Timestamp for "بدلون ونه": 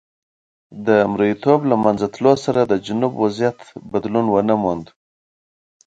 3.91-4.55